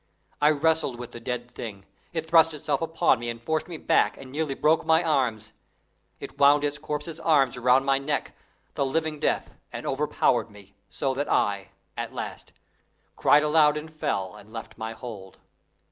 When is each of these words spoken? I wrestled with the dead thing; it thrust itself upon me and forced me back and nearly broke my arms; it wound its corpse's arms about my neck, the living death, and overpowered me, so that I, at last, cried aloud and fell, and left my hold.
I 0.41 0.49
wrestled 0.49 0.97
with 0.97 1.11
the 1.11 1.19
dead 1.19 1.51
thing; 1.51 1.85
it 2.11 2.25
thrust 2.27 2.55
itself 2.55 2.81
upon 2.81 3.19
me 3.19 3.29
and 3.29 3.39
forced 3.39 3.67
me 3.67 3.77
back 3.77 4.17
and 4.17 4.31
nearly 4.31 4.55
broke 4.55 4.83
my 4.83 5.03
arms; 5.03 5.53
it 6.19 6.39
wound 6.39 6.63
its 6.63 6.79
corpse's 6.79 7.19
arms 7.19 7.55
about 7.55 7.83
my 7.83 7.99
neck, 7.99 8.35
the 8.73 8.83
living 8.83 9.19
death, 9.19 9.53
and 9.71 9.85
overpowered 9.85 10.49
me, 10.49 10.73
so 10.89 11.13
that 11.13 11.31
I, 11.31 11.69
at 11.95 12.15
last, 12.15 12.51
cried 13.15 13.43
aloud 13.43 13.77
and 13.77 13.93
fell, 13.93 14.35
and 14.35 14.51
left 14.51 14.75
my 14.75 14.93
hold. 14.93 15.37